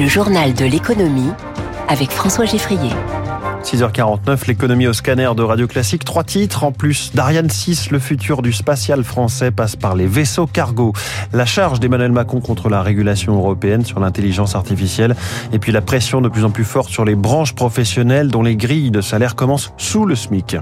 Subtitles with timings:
[0.00, 1.28] Le journal de l'économie
[1.86, 2.88] avec François Geffrier.
[3.62, 6.06] 6h49, l'économie au scanner de Radio Classique.
[6.06, 6.64] Trois titres.
[6.64, 10.94] En plus d'Ariane 6, le futur du spatial français passe par les vaisseaux cargo.
[11.34, 15.16] La charge d'Emmanuel Macron contre la régulation européenne sur l'intelligence artificielle.
[15.52, 18.56] Et puis la pression de plus en plus forte sur les branches professionnelles dont les
[18.56, 20.56] grilles de salaire commencent sous le SMIC.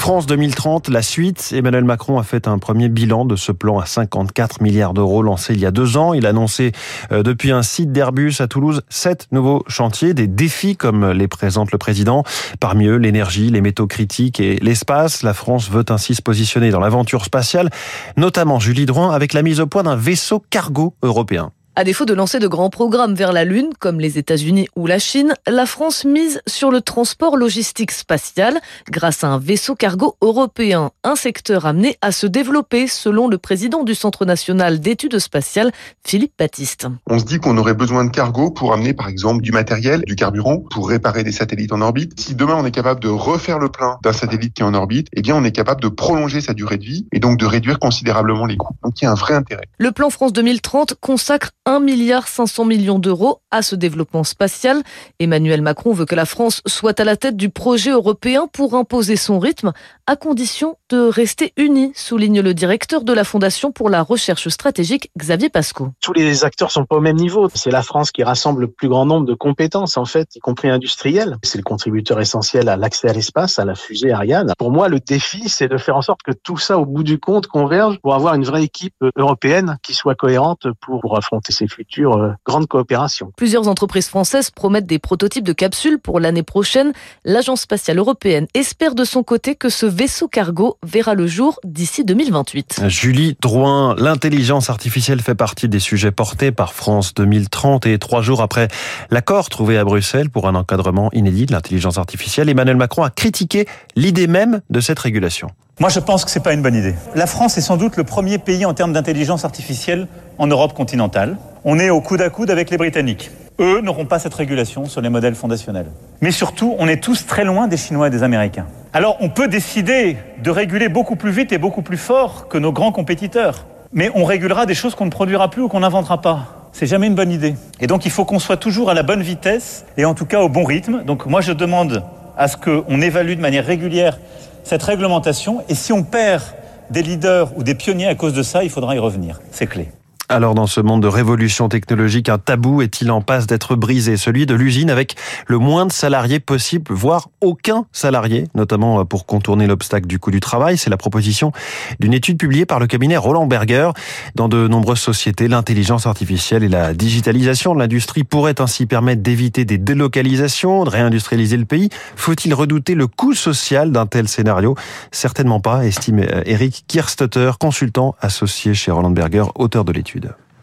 [0.00, 1.52] France 2030, la suite.
[1.54, 5.52] Emmanuel Macron a fait un premier bilan de ce plan à 54 milliards d'euros lancé
[5.52, 6.14] il y a deux ans.
[6.14, 6.72] Il a annoncé
[7.12, 11.70] euh, depuis un site d'Airbus à Toulouse sept nouveaux chantiers, des défis comme les présente
[11.70, 12.24] le président.
[12.60, 15.22] Parmi eux, l'énergie, les métaux critiques et l'espace.
[15.22, 17.68] La France veut ainsi se positionner dans l'aventure spatiale,
[18.16, 21.52] notamment Julie Drouin avec la mise au point d'un vaisseau cargo européen.
[21.76, 24.98] À défaut de lancer de grands programmes vers la Lune, comme les États-Unis ou la
[24.98, 28.58] Chine, la France mise sur le transport logistique spatial
[28.90, 33.84] grâce à un vaisseau cargo européen, un secteur amené à se développer selon le président
[33.84, 35.70] du Centre national d'études spatiales,
[36.04, 36.88] Philippe Baptiste.
[37.08, 40.16] On se dit qu'on aurait besoin de cargo pour amener par exemple du matériel, du
[40.16, 42.18] carburant, pour réparer des satellites en orbite.
[42.18, 45.06] Si demain on est capable de refaire le plein d'un satellite qui est en orbite,
[45.14, 47.78] eh bien on est capable de prolonger sa durée de vie et donc de réduire
[47.78, 48.74] considérablement les coûts.
[48.82, 49.68] Donc il y a un vrai intérêt.
[49.78, 54.82] Le plan France 2030 consacre 1 milliard 500 millions d'euros à ce développement spatial.
[55.20, 59.14] Emmanuel Macron veut que la France soit à la tête du projet européen pour imposer
[59.14, 59.72] son rythme,
[60.08, 65.12] à condition de rester unis, souligne le directeur de la Fondation pour la recherche stratégique,
[65.16, 65.90] Xavier Pasco.
[66.00, 67.48] Tous les acteurs sont pas au même niveau.
[67.54, 70.70] C'est la France qui rassemble le plus grand nombre de compétences, en fait, y compris
[70.70, 71.36] industrielles.
[71.44, 74.52] C'est le contributeur essentiel à l'accès à l'espace, à la fusée Ariane.
[74.58, 77.20] Pour moi, le défi, c'est de faire en sorte que tout ça, au bout du
[77.20, 82.16] compte, converge pour avoir une vraie équipe européenne qui soit cohérente pour affronter ces future
[82.16, 83.32] euh, grande coopération.
[83.36, 86.92] Plusieurs entreprises françaises promettent des prototypes de capsules pour l'année prochaine.
[87.24, 92.04] L'Agence spatiale européenne espère de son côté que ce vaisseau cargo verra le jour d'ici
[92.04, 92.82] 2028.
[92.88, 98.42] Julie Drouin, l'intelligence artificielle fait partie des sujets portés par France 2030 et trois jours
[98.42, 98.68] après
[99.10, 103.66] l'accord trouvé à Bruxelles pour un encadrement inédit de l'intelligence artificielle, Emmanuel Macron a critiqué
[103.96, 105.48] l'idée même de cette régulation.
[105.80, 106.94] Moi, je pense que c'est pas une bonne idée.
[107.14, 111.38] La France est sans doute le premier pays en termes d'intelligence artificielle en Europe continentale.
[111.62, 113.30] On est au coude à coude avec les Britanniques.
[113.58, 115.88] Eux n'auront pas cette régulation sur les modèles fondationnels.
[116.22, 118.66] Mais surtout, on est tous très loin des Chinois et des Américains.
[118.94, 122.72] Alors, on peut décider de réguler beaucoup plus vite et beaucoup plus fort que nos
[122.72, 123.66] grands compétiteurs.
[123.92, 126.70] Mais on régulera des choses qu'on ne produira plus ou qu'on n'inventera pas.
[126.72, 127.54] C'est jamais une bonne idée.
[127.80, 130.40] Et donc, il faut qu'on soit toujours à la bonne vitesse et en tout cas
[130.40, 131.04] au bon rythme.
[131.04, 132.02] Donc, moi, je demande
[132.38, 134.18] à ce qu'on évalue de manière régulière
[134.64, 135.62] cette réglementation.
[135.68, 136.42] Et si on perd
[136.88, 139.40] des leaders ou des pionniers à cause de ça, il faudra y revenir.
[139.50, 139.90] C'est clé.
[140.32, 144.16] Alors dans ce monde de révolution technologique, un tabou est-il en passe d'être brisé?
[144.16, 145.16] Celui de l'usine avec
[145.48, 150.38] le moins de salariés possible, voire aucun salarié, notamment pour contourner l'obstacle du coût du
[150.38, 150.78] travail.
[150.78, 151.50] C'est la proposition
[151.98, 153.90] d'une étude publiée par le cabinet Roland Berger.
[154.36, 159.64] Dans de nombreuses sociétés, l'intelligence artificielle et la digitalisation de l'industrie pourraient ainsi permettre d'éviter
[159.64, 161.88] des délocalisations, de réindustrialiser le pays.
[162.14, 164.76] Faut-il redouter le coût social d'un tel scénario?
[165.10, 170.19] Certainement pas, estime Eric Kirstetter, consultant associé chez Roland Berger, auteur de l'étude.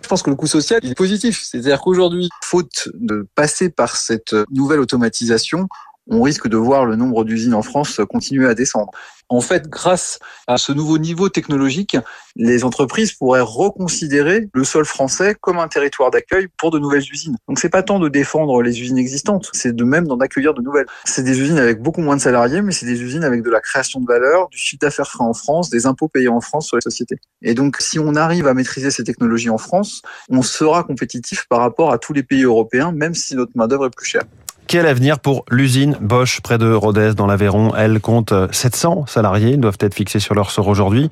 [0.08, 1.44] Je pense que le coût social est positif.
[1.44, 5.68] C'est-à-dire qu'aujourd'hui, faute de passer par cette nouvelle automatisation,
[6.10, 8.92] on risque de voir le nombre d'usines en France continuer à descendre.
[9.30, 11.98] En fait, grâce à ce nouveau niveau technologique,
[12.38, 17.36] les entreprises pourraient reconsidérer le sol français comme un territoire d'accueil pour de nouvelles usines.
[17.50, 20.62] Donc c'est pas tant de défendre les usines existantes, c'est de même d'en accueillir de
[20.62, 20.86] nouvelles.
[21.04, 23.60] C'est des usines avec beaucoup moins de salariés, mais c'est des usines avec de la
[23.60, 26.78] création de valeur, du chiffre d'affaires frais en France, des impôts payés en France sur
[26.78, 27.18] les sociétés.
[27.42, 31.60] Et donc si on arrive à maîtriser ces technologies en France, on sera compétitif par
[31.60, 34.24] rapport à tous les pays européens, même si notre main-d'œuvre est plus chère.
[34.68, 37.74] Quel avenir pour l'usine Bosch près de Rodez dans l'Aveyron?
[37.78, 41.10] Elle compte 700 salariés, ils doivent être fixés sur leur sort aujourd'hui.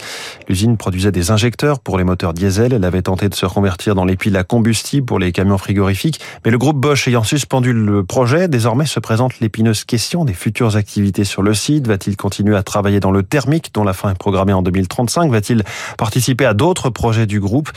[0.50, 4.04] L'usine produisait des injecteurs pour les moteurs diesel, elle avait tenté de se convertir dans
[4.04, 8.04] les piles à combustible pour les camions frigorifiques, mais le groupe Bosch ayant suspendu le
[8.04, 11.88] projet, désormais se présente l'épineuse question des futures activités sur le site.
[11.88, 15.64] Va-t-il continuer à travailler dans le thermique dont la fin est programmée en 2035 Va-t-il
[15.98, 17.70] participer à d'autres projets du groupe?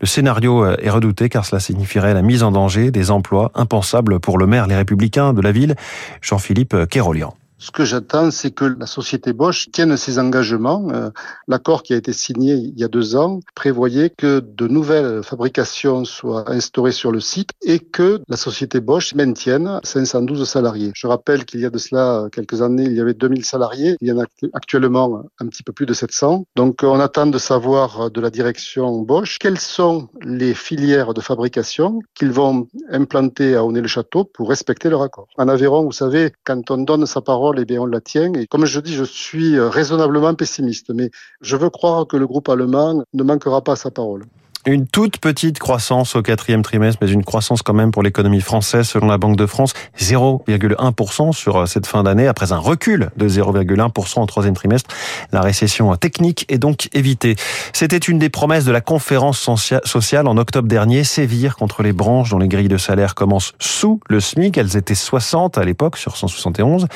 [0.00, 4.38] Le scénario est redouté car cela signifierait la mise en danger des emplois impensables pour
[4.38, 5.74] le maire Les Républicains de la ville,
[6.22, 7.34] Jean-Philippe Kérolian.
[7.60, 10.88] Ce que j'attends, c'est que la société Bosch tienne ses engagements.
[10.92, 11.10] Euh,
[11.48, 16.04] l'accord qui a été signé il y a deux ans prévoyait que de nouvelles fabrications
[16.04, 20.92] soient instaurées sur le site et que la société Bosch maintienne 512 salariés.
[20.94, 23.96] Je rappelle qu'il y a de cela quelques années, il y avait 2000 salariés.
[24.00, 26.44] Il y en a actuellement un petit peu plus de 700.
[26.54, 31.98] Donc on attend de savoir de la direction Bosch quelles sont les filières de fabrication
[32.14, 35.26] qu'ils vont implanter à Onet-le-Château pour respecter leur accord.
[35.38, 38.32] En Aveyron, vous savez, quand on donne sa parole, bien, on la tient.
[38.34, 41.10] Et comme je dis, je suis raisonnablement pessimiste, mais
[41.40, 44.24] je veux croire que le groupe allemand ne manquera pas sa parole.
[44.66, 48.88] Une toute petite croissance au quatrième trimestre, mais une croissance quand même pour l'économie française
[48.88, 54.20] selon la Banque de France, 0,1% sur cette fin d'année après un recul de 0,1%
[54.20, 54.90] au troisième trimestre.
[55.32, 57.36] La récession technique est donc évitée.
[57.72, 59.48] C'était une des promesses de la conférence
[59.84, 64.00] sociale en octobre dernier, sévir contre les branches dont les grilles de salaire commencent sous
[64.08, 64.58] le SMIC.
[64.58, 66.88] Elles étaient 60 à l'époque sur 171.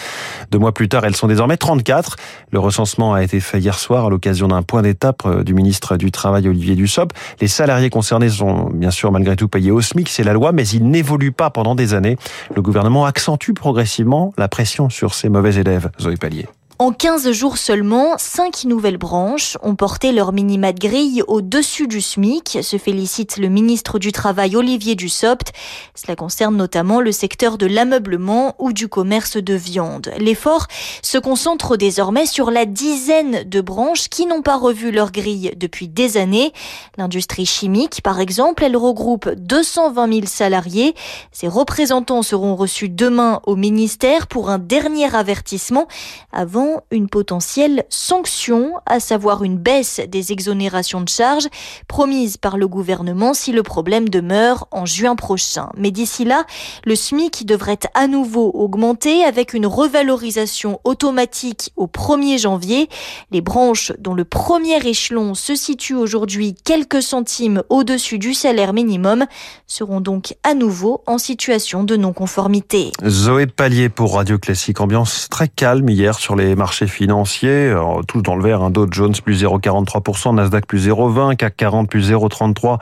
[0.50, 2.17] Deux mois plus tard, elles sont désormais 34.
[2.50, 5.97] Le recensement a été fait hier soir à l'occasion d'un point d'étape euh, du ministre
[5.97, 7.15] du Travail Olivier Dussopt.
[7.53, 10.85] Salariés concernés sont bien sûr malgré tout payés au SMIC, c'est la loi, mais ils
[10.85, 12.17] n'évoluent pas pendant des années.
[12.55, 15.91] Le gouvernement accentue progressivement la pression sur ces mauvais élèves.
[16.01, 16.49] Zoé Pallier.
[16.82, 22.00] En 15 jours seulement, cinq nouvelles branches ont porté leur minima de grille au-dessus du
[22.00, 25.52] SMIC, se félicite le ministre du Travail Olivier Dussopt.
[25.94, 30.11] Cela concerne notamment le secteur de l'ameublement ou du commerce de viande.
[30.19, 30.67] L'effort
[31.02, 35.87] se concentre désormais sur la dizaine de branches qui n'ont pas revu leur grille depuis
[35.87, 36.52] des années.
[36.99, 40.96] L'industrie chimique, par exemple, elle regroupe 220 000 salariés.
[41.31, 45.87] Ses représentants seront reçus demain au ministère pour un dernier avertissement
[46.32, 51.49] avant une potentielle sanction, à savoir une baisse des exonérations de charges
[51.89, 55.69] promises par le gouvernement si le problème demeure en juin prochain.
[55.77, 56.45] Mais d'ici là,
[56.85, 62.89] le SMIC devrait à nouveau augmenter avec une revalorisation automatique au 1er janvier.
[63.31, 69.27] Les branches dont le premier échelon se situe aujourd'hui quelques centimes au-dessus du salaire minimum
[69.67, 72.93] seront donc à nouveau en situation de non-conformité.
[73.07, 74.81] Zoé Pallier pour Radio Classique.
[74.81, 77.75] Ambiance très calme hier sur les financiers,
[78.09, 82.11] tous dans le vert, un Dow Jones plus 0,43%, Nasdaq plus 0,20, CAC 40 plus
[82.11, 82.79] 0,33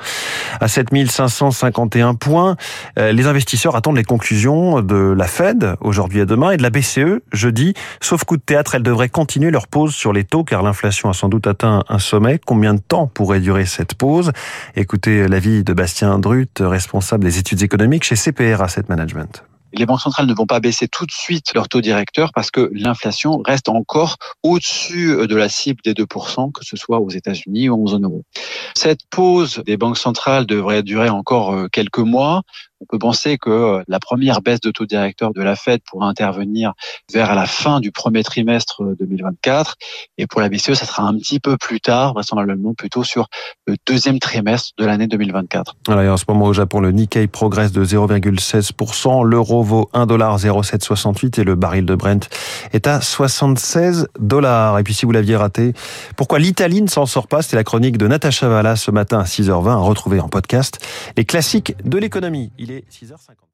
[0.60, 2.56] à 7551 points.
[2.98, 6.70] Euh, les investisseurs attendent les conclusions de la Fed aujourd'hui et demain et de la
[6.70, 7.74] BCE jeudi.
[8.00, 11.12] Sauf coup de théâtre, elles devraient continuer leur pause sur les taux car l'inflation a
[11.12, 12.40] sans doute atteint un sommet.
[12.44, 14.32] Combien de temps pourrait durer cette pause?
[14.76, 20.00] Écoutez l'avis de Bastien Drut, responsable des études économiques chez CPR Asset Management les banques
[20.00, 23.68] centrales ne vont pas baisser tout de suite leur taux directeur parce que l'inflation reste
[23.68, 28.04] encore au-dessus de la cible des 2%, que ce soit aux États-Unis ou en zone
[28.04, 28.24] euro.
[28.74, 32.42] Cette pause des banques centrales devrait durer encore euh, quelques mois.
[32.80, 36.06] On peut penser que euh, la première baisse de taux directeur de la Fed pourra
[36.08, 36.72] intervenir
[37.12, 39.76] vers la fin du premier trimestre 2024.
[40.16, 43.28] Et pour la BCE, ça sera un petit peu plus tard, vraisemblablement plutôt sur
[43.66, 45.76] le deuxième trimestre de l'année 2024.
[45.88, 51.44] Alors, en ce moment au Japon, le Nikkei progresse de 0,16%, l'euro vaut 1,0768 et
[51.44, 52.28] le baril de Brent
[52.72, 54.78] est à 76 dollars.
[54.78, 55.74] Et puis si vous l'aviez raté,
[56.16, 57.42] pourquoi l'Italie ne s'en sort pas?
[57.42, 60.78] C'était la chronique de Natacha Valla ce matin à 6h20 à retrouver en podcast.
[61.16, 62.50] Les classiques de l'économie.
[62.70, 63.48] Il est 6h50.